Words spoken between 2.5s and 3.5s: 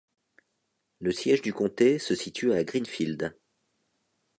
à Greenfield.